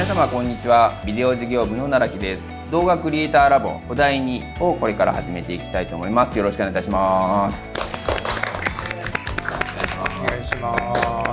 [0.00, 0.98] 皆様こんにちは。
[1.04, 2.58] ビデオ事業部の奈良木です。
[2.70, 6.38] 動画クリエイターラボお題2をこれから始めていきたいと思います。
[6.38, 7.74] よろしくお願いいたします。
[10.22, 10.74] お願いしま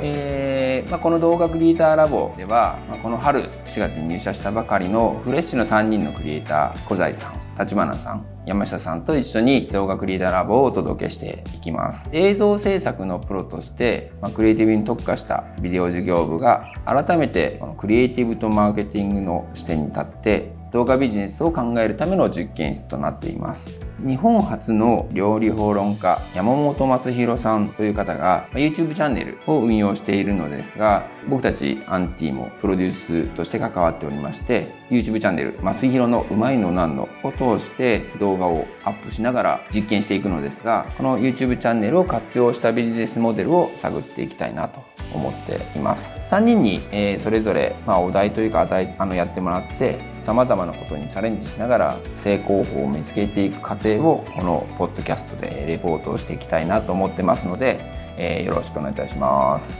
[0.02, 0.06] す。
[0.06, 12.10] えーまあ、この動画クリエイターラボでは、まあ、この春4月に入社したばかりのフレッシュな3人のクリエイター小材さん立花さん山下さんと一緒に動画クリエイターラボをお届けしていきます。
[12.14, 23.86] 映像制作のプロとして、まあ、クリエイティブに特化したビデオ事業部が改めてこのクリエイティブとマーケティングの視点に立って動画ビジネスを考えるための実験室となっています。
[24.06, 46.35] 日本初の料理評論家山本松弘さんという方が YouTube チャンネルを運用しているのですが僕たちアンティもプロデュースとして関わっておりまして YouTube チャンネル松弘のうまいのなんのを通して動画をアップしながら実験していくのですがこの YouTube チャンネルを活用したビジネスモデルを探っていきたいなと思っています。
[46.35, 57.80] 3人に、えーそれぞれ、まあ、お題というかあのやってもらってさまざまなことにチャレンジしながら成功法を見つけていく過程をこのポッドキャストでレポートをしていきたいなと思ってますので、
[58.17, 59.79] えーよろしくお願いいたします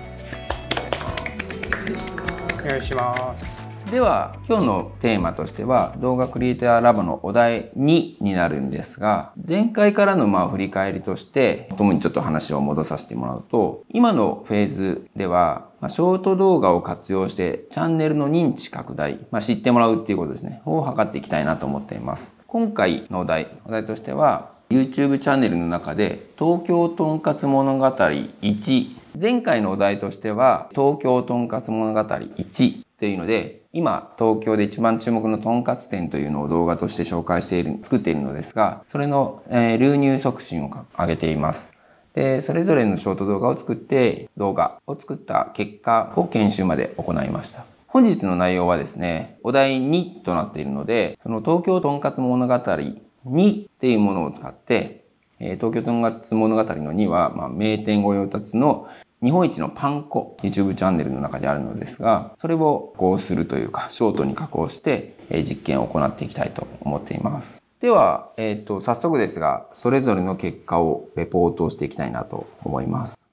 [2.54, 3.58] お願いします。
[3.92, 20.62] では今日のテーマとしては動画クリエイターラボのお題2になるんですが前回からのまあ振り返りとしてともにちょっと話を戻させてもらうと今のフェーズではまあショート動画を活用してチャンネルの認知拡大、まあ、知ってもらうっていうことですね。
[20.66, 22.34] を図っていきたいなと思っています。
[22.48, 41.77] 今回のお題お題としては YouTube チャンネルの中で東京とんかつ物語1前回のお題としては東京とんかつ物語1っていうので今東京で一番注目のとんかつ店というのを動画として紹介している作っているのですがそれの、えー流入促進をか上げています。
[42.18, 47.64] でそれぞれのショート動画を作って動画を作った結果を研修まで行いました。
[47.86, 55.06] 本日の内容はですねお題2となっているのでその東京とんかつ物語2っていうものを使って
[55.40, 58.90] え東京とんかつ物語の2は、まあ、名店御用達の
[59.24, 67.67] 日本一のパン粉 YouTube チャンネルの中であるのですがそれをこうするというかショートに加工して、え実験を行っていきたいと思っています。
[67.82, 73.28] では、えー、と早速ですがそれぞれの結果をレポートしていきたいなと思います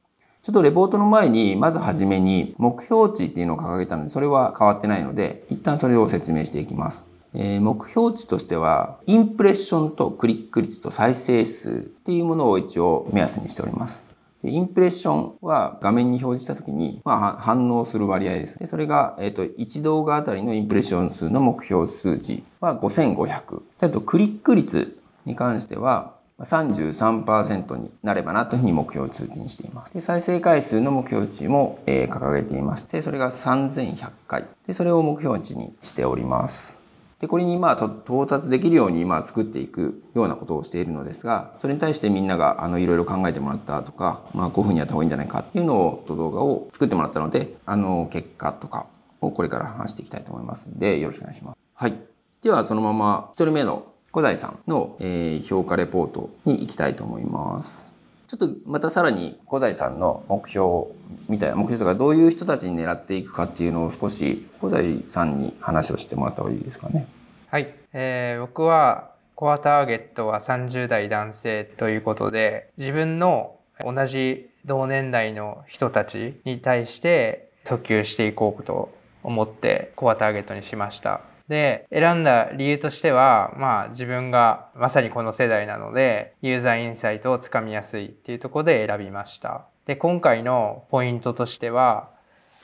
[0.45, 7.07] ちょっとレポートの前に、まずはじめに目標値っていうのを掲げたので、それは変わってないので、一旦それを説明していきます。
[7.33, 14.05] えー目標値としては、インプレッションとクリック率と再生数っていうものを一応目安にしております。
[14.49, 18.59] インプレッションは画面に表示したときに、まあ、反応する割合です。
[18.59, 23.63] でそれが、えっ、と、1動画あたりのインプレッション数の目標数字は5500。
[23.81, 29.95] あと、クリック率に関しては、33%になればなというふうに目標を通知にしています。
[29.95, 34.45] で再生回数の目標値も、えー掲げていまして、それが3100回。
[34.67, 36.84] でそれを目標値にしております。
[37.25, 48.89] でこれにまあ到達できるようにまあ作っていくようなことをしているのですがそれに対してみんながあのいろいろ考えてもらったとか、まあ、こういうふうにやった方がいいんじゃないかっていうのを動画を作ってもらったのであの結果とか
[49.23, 51.59] をこれから話していきたいと思いますのでよろしくお願いします。
[51.73, 51.95] はい、
[52.43, 57.95] ではそのまま1人目の小材さんの、えー評価レポートに行きたいと思います。
[58.29, 60.87] ちょっとまたさらに小材さんの目標
[61.29, 67.07] みたいな目標とかどういう人たちに狙っていくかっていうのを少し小材さんに話をしてもらった方がいいですかね。
[67.55, 81.21] はい、えー僕はコアターゲットは30代男性ということで自分の同じ同年代の人たちに対して訴求していこうと思ってコアターゲットにしました。
[81.47, 89.67] で、選んだ理由としては、まあ自分がまさにこの世代なので、ユーザーインサイトをつかみやすいっていうとこで選びました。
[89.87, 92.11] で、今回のポイントとしては、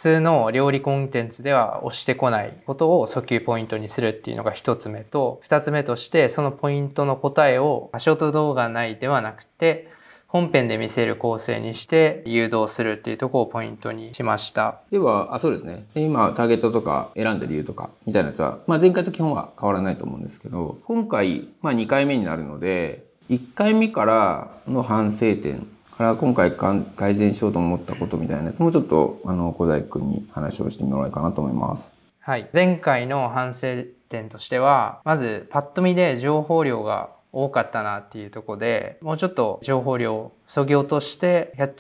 [0.00, 9.88] 通の料理コンテンツでは押してこないことを訴求ポイントにするっていうのが一つ目と、二つ目としてそのポイントの答えをショート動画内ではなくて、
[10.26, 14.80] 本編で見せる構成にして誘導するっていうとこをポイントにしました。
[14.90, 15.84] では、あ、そうですね。
[15.94, 25.66] 今、ターゲットとか選んだ理由とか、みたいなやつは、まあ前回と基本は変わらないと思うんですけど、今回、まあ2回目になるので、1回目からの反省点
[26.00, 31.92] から今回かん改善しようと思ったことみたいなやつもちょっと、あの、小細工君に話をしてもらえかなと思います。
[32.20, 32.48] はい。
[32.54, 41.74] 前回の反省点としては、まずパッと見で情報量が多かったなっていうところで、もうちょっと情報量を削ぎ落として、キャッ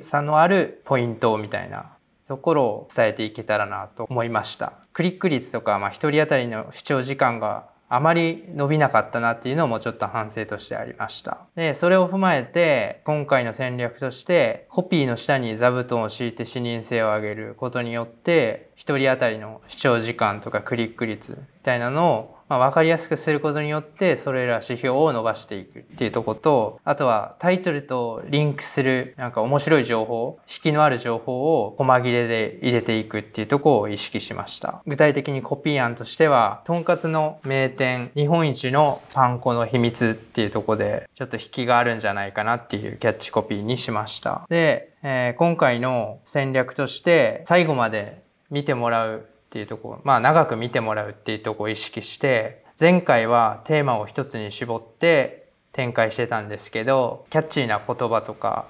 [0.00, 1.92] チさのあるポイントみたいな
[2.28, 4.74] ところを伝えていけたらなと思いました。
[4.92, 11.46] クリック率とか、まあ、一人当たりの視聴時間があまり伸びなかったなっていうのもちょっと反省としてありました。
[11.56, 34.82] で、それを踏まえて、今回の戦略として、コピーの下に座布団を敷いて視認性を上げることによって、一人当たりの視聴時間とかクリック率みたいなのを、まあ、分かりやすくすることによって、それら指標を伸ばしていくっていうとこと、あとはタイトルとリンクする、なんか面白い情報、引きのある情報を細切れで入れていくっていうとこを意識しました。
[34.86, 44.42] 具体的にコピー案としては、とんかつの名店、日本一のパン粉の秘密っていうとこで、ちょっと引きがあるんじゃないかなっていうキャッチコピーにしました。
[44.50, 48.20] で、えー今回の戦略として、最後まで
[48.50, 58.64] 見てもらうっていうとこ、まあ長く見てもらうっていうとこを意識して、前回はテーマを一つに絞って展開してたんですけど、キャッチーな言葉とか、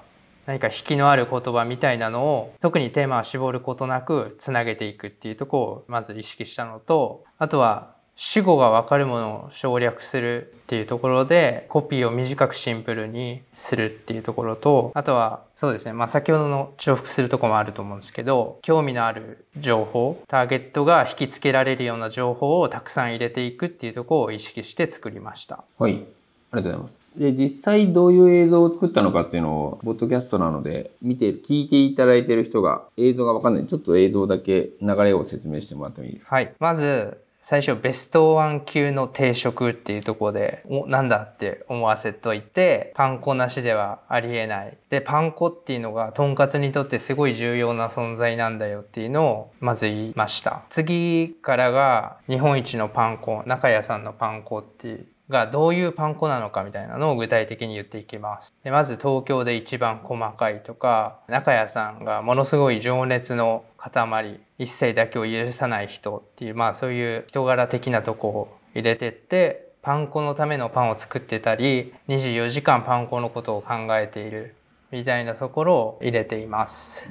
[0.45, 25.63] 何か引きのある言葉みたいなのを特にテーマを絞ることなくつなげていくっていうとこをまず意識したのとあとは主語が分かるものを省略するっていうところでコピーを短くシンプルにするっていうところとあとはそうですねまあ先ほどの重複するところもあると思うんですけど興味のある情報ターゲットが引きつけられるような情報をたくさん入れていくっていうところを意識して作りました。
[25.79, 26.05] はい。
[26.51, 26.99] ありがとうございます。
[27.17, 33.65] で、実際どういう映像を作ったのかっていうのを、ポッドキャストなので、見て、聞いていただいている人が映像がわかんない。
[33.65, 36.35] ちょっと映像だけ流れを説明してもらってもいいですか？
[36.35, 36.53] はい。
[36.59, 44.77] まず、最初、ベストワン級の定食っていうとこで、お、なんだって思わせといて、パン粉なしではありえない。
[44.89, 50.63] で、パン粉っていうのが、とんかつにとってすごい重要な存在なんだよっていうのを、まず言いました。
[50.69, 58.53] 次からが、日本一のパン粉、中屋さんのパン粉っていう、がどういうパン粉なのかみたいなのを具体的に言っていきます。
[58.63, 74.55] でまず東京で一番細かいとか、中谷さんがものすごい情熱の塊、一切妥協を許さない人っていう、まあそういう人柄的なとこを入れてって、パン粉のためのパンを作ってたり、24時間パン粉のことを考えている
[74.91, 77.09] みたいなところを入れています。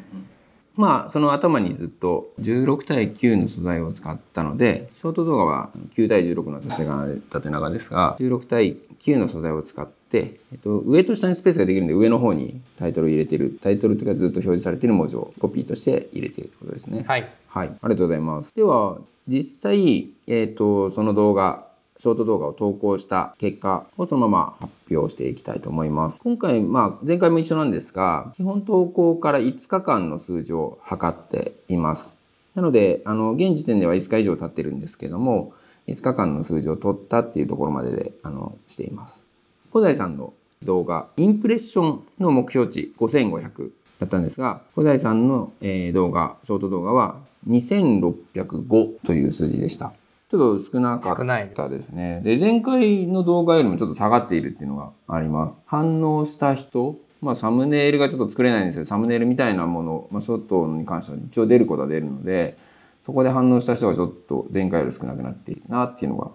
[0.75, 17.05] まあ、その頭にずっと16対9の素材を使ったので、ショート動画は9対16の縦長縦長ですが、16対9の素材を使って、えっと、上と下にスペースができるんで、上の方にタイトルを入れてる、タイトルというかずっと表示されている文字をコピーとして入れているということですね。
[17.07, 17.29] はい。
[17.49, 18.55] はい、ありがとうございます。
[18.55, 18.99] では、
[19.29, 21.67] 実際、えっ、と、その動画、
[22.03, 26.21] ショート動画を投稿した結果をそのまま発表していきたいと思います。
[26.21, 32.17] 今回、まあ、前回も一緒なんですが、基本投稿から5日間の数字を測っています。
[32.57, 35.53] なので、あの、現時点では5日以上経ってるんですけども、
[35.87, 39.25] 5日間の数字を取ったっていうところまでで、あの、しています。
[39.71, 40.33] 小西さんの
[40.65, 43.71] 動画、インプレッションの目標値5500
[44.01, 49.93] だったんですが、小西さんの、えー動画、ショート動画は2605という数字でした。
[50.33, 52.23] ちょっと少なかったですね。
[52.25, 55.65] で、前回の動画よりもちょっと下がっているっていうのがあります。
[55.67, 62.57] 反応した人、まあサムネイルがちょっと作れないんですけど、サムネイルみたいなもの、まあショートに関しては一応出ることは出るので、
[63.05, 66.31] そこで反応した人がちょっと前回より少なくなっているなっていうのが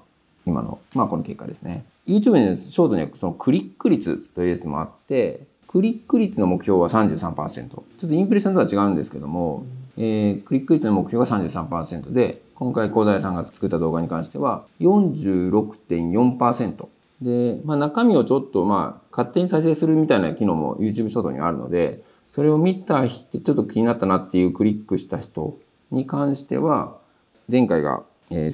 [0.45, 1.83] 今の、まあこの結果ですね。
[2.07, 7.69] YouTube にショートにはそのクリック率というやつもあって、クリック率の目標は33%。
[7.69, 9.65] ちょっとインプレッションとは違うんですけども、
[9.97, 16.87] えークリック率の目標が33%で、今回広大さんが作った動画に関しては46.4%。
[17.21, 25.57] で、まあ中身をちょっとまあ勝手に再生するみたいな機能も YouTube ショートにあるので、それを見た人、ちょっと気になったなっていうクリックした人
[25.91, 26.97] に関しては、
[27.49, 28.51] 前回がえー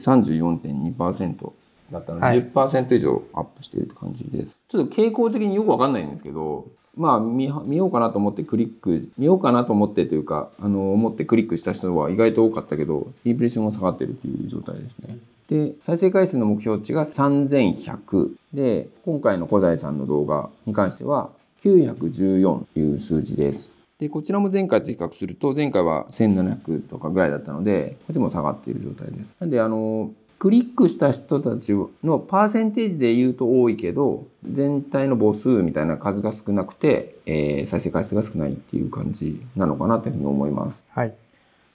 [0.97, 1.51] 34.2%
[1.91, 4.57] だったので、はい10%以上アップしているって感じです。
[4.67, 15.17] ちょっと傾向的によくわかんないんですけど、まあ見見ようかなと思ってクリック、見ようかなと思ってというか、あの、思ってクリックした人は意外と多かったけど、インプレッションが下がってるっていう状態ですね。
[15.47, 21.31] で、再生回数の目標値が3100で、今回の小西さんの動画に関しては
[21.63, 23.71] 914という数字です。
[23.99, 29.35] で、こちらも前回と比較すると、前回は1700とかぐらいだったので、こっちも下がっている状態です。
[29.39, 31.73] なんで、あの、クリックした人たち
[32.03, 40.83] のパーセンテージで言うと多いけど、全体の母数みたいな数が少なくて、えー再生回数が少ないっていう感じなのかなというふうに思います。
[40.89, 41.13] はい。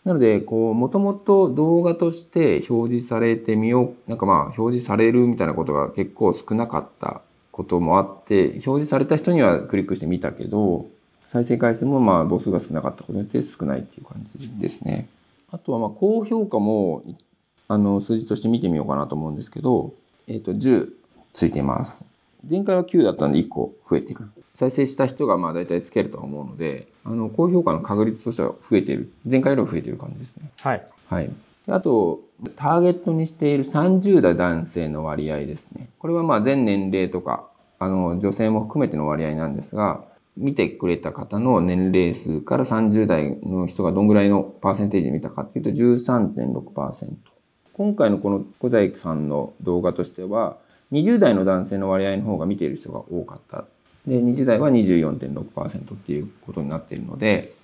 [0.04, 7.20] なので、こう、もともと動画として表示されてみよう、なんかまあ、表示されるみたいなことが結構少なかった
[7.52, 10.86] こともあって、表示された人にはクリックしてみたけど、
[11.26, 15.08] 再生回数もまあ、母数が少なかったことによって少ないっていう感じですね。
[15.50, 17.14] あとはまあ、高評価も、い
[17.68, 19.92] あの、数字として見てみようかなと思うんですけど、
[20.26, 20.90] えっ、と、10
[21.34, 22.04] ついています。
[22.48, 24.20] 前回は9だったんで1個増えてる。
[24.54, 29.12] 再生した人がまあ大体つけるとは思うので、あの、高評価の確率としては増えてる。
[29.30, 30.50] 前回よりも増えてる感じですね。
[30.60, 30.86] はい。
[31.08, 31.30] はい。
[31.68, 32.20] あと、
[32.56, 35.90] ターゲットにしている30代男性の割合ですね。
[35.98, 37.48] これはまあ全年齢とか、
[37.78, 40.04] あの、女性も含めての割合なんですが、
[40.38, 47.37] 見てくれた方の年齢数から30代の人がどんぐらいのパーセンテージ見たかっていうと13.6%。
[47.78, 50.56] 今回のこの小細工さんの動画としては、
[50.90, 53.66] 20代の男性の割合の方が見ている人が多かった。
[54.04, 57.54] で、20代は24.6%っていうことになっているので、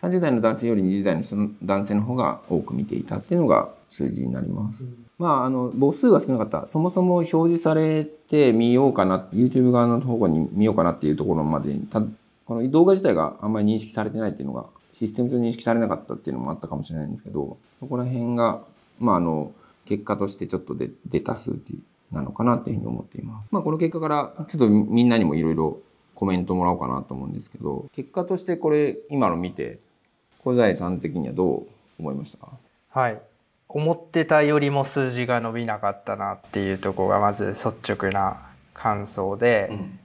[0.00, 4.84] 30代の男性より20代のその男性の方が多く見ていたっていうのが数字になります。
[4.84, 6.66] うん、まあ、あの、母数が少なかった。
[6.66, 12.02] そもそも表示されてみようかな、YouTube 側の方に見ようかなっていうところまでた
[12.46, 18.62] この動画自体があんまり認識されてないっていうのが、システム上認識されなかったっていうのもあったかもしれないんですけど、そこら辺が、
[18.98, 19.52] まあ、あの、
[19.84, 21.78] 結果としてちょっとで出た数値
[22.12, 23.50] なのかなっていうふうに思っています。
[23.52, 25.78] まあ、この結果から、ちょっとみんなにもいろいろ
[26.14, 29.78] コメントもらおうかなと思うんですけど、結果としてこれ、今の見て、
[30.44, 31.66] 小細さん的にはどう
[31.98, 32.52] 思いましたか？
[32.90, 33.20] はい
[33.68, 38.40] 思ってたよりも数字が伸びなかったなっていうところがまず率直な
[38.72, 39.98] 感想で、うん、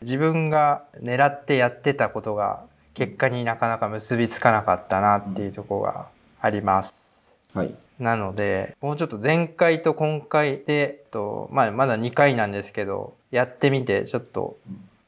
[0.00, 2.64] 自分が狙ってやってたことが
[2.94, 6.08] 結果になかなか結びつかなかったなっていうところが
[6.40, 7.36] あります。
[7.54, 14.58] はい、なのでもうちょっと前回と今回でと、まあ、まだ2回なんですけどやってみてちょっと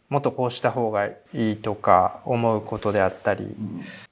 [0.09, 3.57] もっとこうした方がいいとか思うことであったり、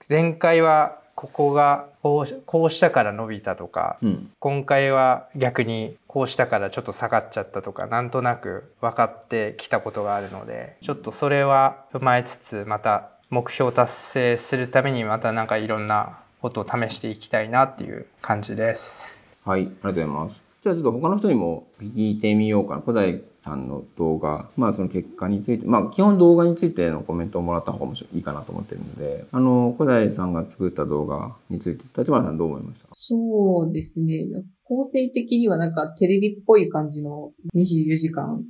[0.08, 19.16] 前回はここがこうこうしたから伸びたとか、うん、今回は逆にこうしたからちょっと下がっちゃったとかなんとなく分かってきたことがあるのでちょっとそれは踏まえつつまた目標達成するためにまたなんかいろんなことを試していきたいなっていう感じです。
[19.44, 20.42] はい、ありがとうございます。
[20.60, 22.80] じゃあちょっと他の人にも聞いてみようかな。
[22.82, 32.88] 小細さんの動画、まあその結果について、まあ基本動画についてのコメントをもらった方がいいかなと思ってるので、あの、小平さんが作った動画について、立花さんどう思いました？
[32.92, 34.26] そうですね。
[34.64, 38.44] 構成的にはなんかテレビっぽい感じの24時間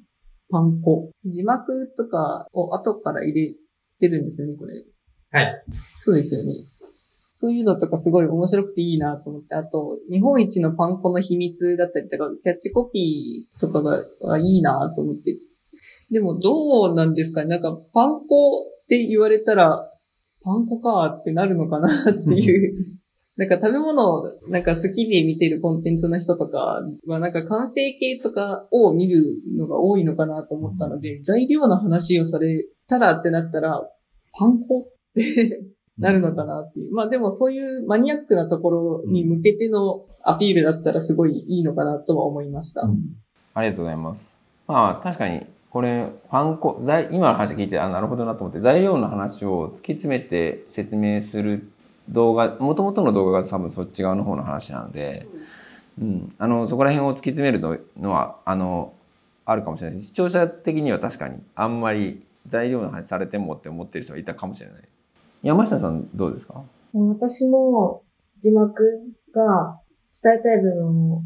[0.50, 1.10] パンコ。
[1.24, 3.54] 字幕とかを後から入れ
[3.98, 4.84] てるんですよね、これ。
[5.30, 5.64] はい。
[6.00, 6.52] そうですよね。
[7.42, 15.36] そういうのとかすごい面白くていいなと思って、あと、日本一のパン粉の秘密だったりとか、キャッチコピーとかがいいなと思って。
[16.12, 19.90] でもどうなんですかねなんかパン粉って言われたら、
[20.44, 23.00] パン粉かってなるのかなっていう。
[23.36, 29.24] なんか食べ物をなんか好きで見てるコンテンツの人とかはなんか完成形とかを見る
[29.58, 33.82] のが多いのかなと思ったので、材料の話をされたらってなったら、
[34.32, 34.84] パン粉っ
[35.14, 36.94] てなるのかなっていう。
[36.94, 42.82] まあでもそういうマニアックなところに向けてのアピールだったらすごいいいのかなとは思いました。
[42.82, 42.98] うん、
[43.54, 44.28] ありがとうございます。
[44.66, 46.76] まあ確かにこれ、パン粉、
[47.10, 51.66] 今の話聞いて、あ、なるほどなと思って、材料の話を突き詰めて説明する
[52.10, 55.26] 動画、もともとの動画が多分そっち側の方の話なので、
[55.98, 57.58] うん、あの、そこら辺を突き詰める
[57.98, 58.92] のは、あの、
[59.46, 64.82] あるかもしれない視聴者的には確かにあんまり材料の話されてもって思ってる人がいたかもしれない。
[65.42, 66.62] 山下さんどうですか？
[66.94, 68.04] 私も
[68.42, 68.84] 字幕
[69.34, 69.80] が
[70.22, 71.22] 伝えたい部分を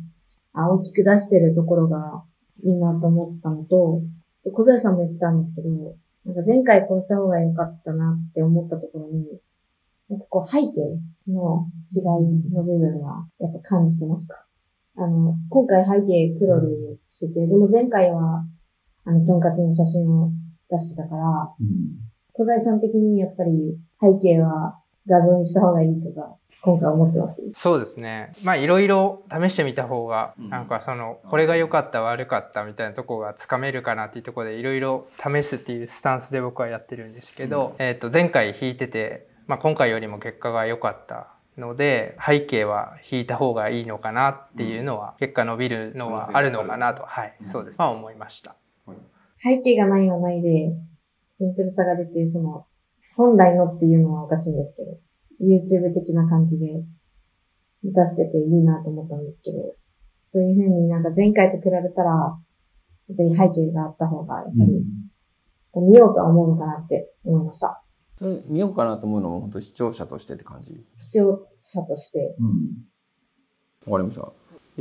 [0.55, 2.25] 大きく出してるところが
[2.65, 4.01] いいなと思ったのと、
[4.51, 5.69] 小沢さんも言ってたんですけど、
[6.25, 9.27] なんか前回こうした方が良かったなって思ったところに、
[10.09, 10.73] なんかこう背景
[11.29, 14.47] の違いの部分はやっぱ感じてますか？
[14.97, 18.47] あの、今回背景黒にしてて、でも前回は、
[19.05, 20.31] あの、とんかつの写真を
[20.71, 21.23] 出してたから、
[21.61, 22.01] うん、
[22.37, 24.79] 小沢さん的にやっぱり背景は
[25.09, 27.43] 画像にした方がいいとか、今回思ってます？
[27.55, 28.33] そうですね。
[28.45, 47.79] まあいろいろ試してみた方が、なんかその、これが良かった悪かったみたいなとこがつかめるかなっていうところでいろいろ試すっていうスタンスで僕はやってるんですけど、えっ、と前回弾いてて、まあ今回よりも結果が良かったので背景は引いた方がいいのかなっていうのは、結果伸びるのはあるのかなと、はい、そうです。
[47.79, 48.57] まあ思いました。
[49.43, 50.73] 背景がないはないで、
[51.39, 52.67] シンプルさが出て、その、
[53.17, 54.99] 本来のっていうのはおかしいんですけど、
[55.41, 56.85] YouTube 的な感じで
[57.83, 59.75] 出してていいなと思ったんですけど、
[60.33, 62.11] そういうふうになんか前回と比べたら、
[63.09, 64.85] やっぱり背景があった方が、やっぱり、
[65.75, 67.83] うん、見ようとは思うのかなって思いました。
[68.49, 70.83] 見ようかなと思うのも本当視聴者としてって感じ？
[70.99, 72.19] 視聴者として。
[72.19, 74.23] わ、うん、かりました。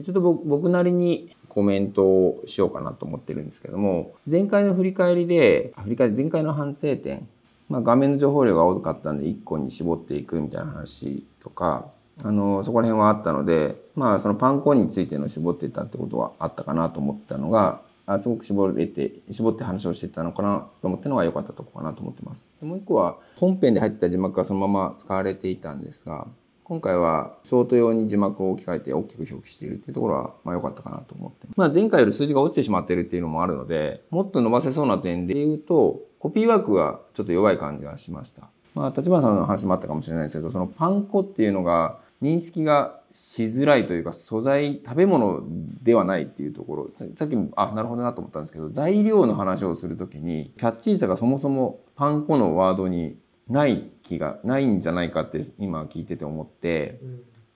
[0.01, 7.27] ちょっと僕なりにコメントをしようかなと思ってるんですけども、前回の振り返りで、振り返り前回の反省点
[7.69, 11.87] まあ、画面の情報量が多かったんで1個に絞っていくみたいな話とか
[12.23, 22.47] あのそこら辺はあったのでまあそのパン粉についての絞ってたってことはあったかなと思ったのがあすごく絞れて絞って話をしてたのかなと思ったのが良かったとこかなと思ってます。
[22.61, 26.27] もう一個は本編で入ってた字幕がそのまま使われていたんですが
[26.65, 31.47] 今回はショート用に字幕を置き換えて大きく表記しているっていうところは、まあ良かったかなと思って。
[31.55, 38.49] まあ前回より数字が落ちてしまっているっていうのもあるので、もっと伸ばせそうな点で言うと、コピーワークがちょっと弱い感じがしました。
[38.73, 45.43] まあ、立花さんの話もあったかもしれないですけど、そのパン粉っていうのが認識がしづらいというか、素材、食べ物
[45.83, 53.17] ではないっていうところ、ささっきも、あ、なるほどなと思ったんですけど、材料の話をするときに、キャッチーさがそもそもパン粉のワードに
[53.49, 56.99] ない気が、ないんじゃないかって今聞いてて思って、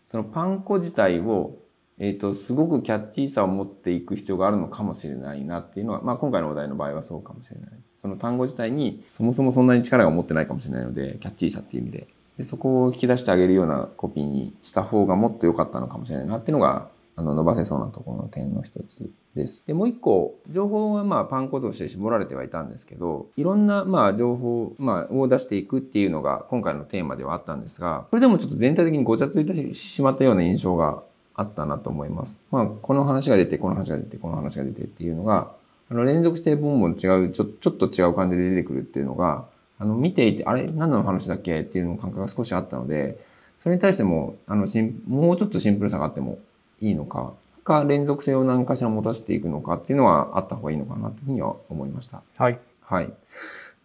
[0.05, 1.58] そのパン粉自体を、
[1.98, 7.72] えっ、と、すごくキャッチーさを持っていく必要があるのかもしれないなっていうのは、まあ今回のお題の場合はそうかもしれない。
[8.01, 12.08] その単語自体にそもそもそんなに力が持ってないかもしれないので、キャッチーさっていう意味で。
[12.38, 16.88] でそこを引き出してあげるようなコピーにした方がもっと良かったのかもしれないなっていうのが、
[17.19, 19.67] あの、伸ばせそうなところの点の一つです。
[19.67, 31.03] で、もう一個、情報はまあパン粉として絞られてはいたんですけど、いろんなまあ情報、まあ、を出していくっていうのが今回のテーマではあったんですが、これでもちょっと全体的にごちゃついてしまったような印象が
[31.35, 32.41] あったなと思います。
[32.51, 35.51] まあ、この話が出て、この話が出て、この話が出てっていうのが、
[35.89, 39.43] あの、連続してボンボン違う、ちょ、ちょっと違う感じで出てくるっていうのが、
[39.77, 43.19] あの、見ていて、あれ何の話だっけっていうの感覚が少しあったので、
[43.61, 44.67] それに対しても、あの、
[45.07, 46.39] もうちょっとシンプルさがあっても
[46.81, 47.33] いいのか、
[47.63, 52.21] か、連続性を何かしら持たせていくのかっていうのはあった方がいいのかなというふうには思いました。
[52.38, 52.59] はい。
[52.81, 53.13] はい。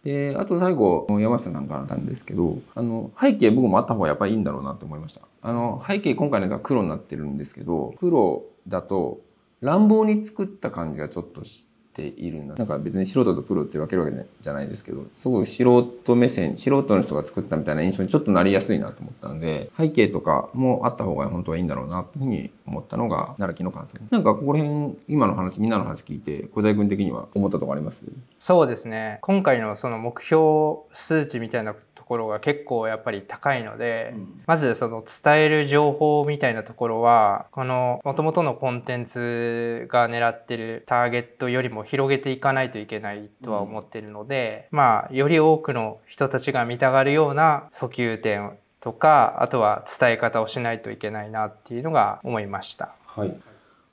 [0.03, 5.21] で、あと最後、山下さんからなんですけど、あの、背景僕もあった方がやっぱりいいんだろうなと思いました。
[5.41, 9.19] あの、背景今回のやつは黒になってるんですけど、黒だと
[9.61, 12.55] 乱暴に作った感じがちょっとしているな。
[12.55, 15.63] なんか別に素人とプロって分けるわけじゃないですけど、すごい素
[16.03, 23.97] 人目線、素人の人が作ったみたいな印象にちょっとなりやすいなと思ったんで、背景とかもあった方が本当はいいんだろうなというふうに思ったのが、奈良木の感想。
[24.11, 28.03] なんかここら辺、今の話、みんなの話聞いて、小細君的には思ったとこあります？
[28.39, 29.19] そうですね。
[29.21, 34.13] 今回のその目標数値みたいなところが結構やっぱり高いので、
[34.45, 52.93] まずその伝える情報みたいなところは、この元々のコンテンツが狙ってるターゲットよりも広げていかないといけないとは思ってるので、まあ、より多くの人たちが見たがるような訴求点とか、あとは伝え方をしないといけないなっていうのが思いました。
[53.07, 53.35] はい。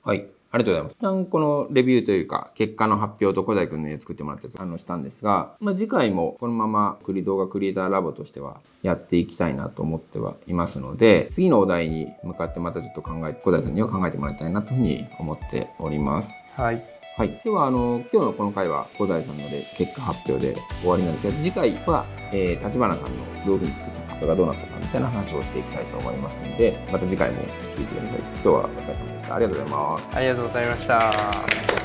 [0.03, 0.27] はい。
[0.53, 0.93] ありがとうございます。
[0.93, 16.31] 一旦このレビューというか、結果の発表と小田井くんの家作ってもらったやつ、あの、したんですが、まあ、次回もこのままクリ動画クリエイターラボとしてはやっていきたいなと思ってはいますので、次のお題に向かってまたちょっと考え、小田井くんには考えてもらいたいなというふうに思っております。
[16.55, 17.02] はい。
[17.15, 17.39] はい。
[17.43, 27.41] では、あの、今日のこの回は小田井さんので結果発表で終わりなんですが、次回は、えー、立花さんのどういうふうに作ったか、とかどうなったかみたいな話をしていきたいと思いますので、また次回も
[27.77, 28.19] 聞いてください。
[28.19, 29.35] 今日はお疲れ様でした。
[29.35, 30.09] ありがとうございます。
[30.11, 31.82] ありがとうございました。